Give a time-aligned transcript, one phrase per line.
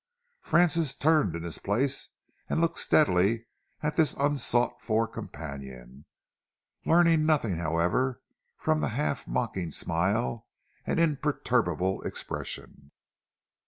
[0.39, 2.09] Francis turned in his place
[2.49, 3.45] and looked steadily
[3.83, 6.05] at this unsought for companion,
[6.87, 8.19] learning nothing, however,
[8.57, 10.47] from the half mocking smile
[10.87, 12.89] and imperturbable expression.